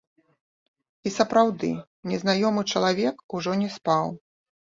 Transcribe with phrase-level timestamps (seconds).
[1.09, 1.67] І сапраўды
[2.13, 4.05] незнаёмы чалавек ужо не спаў.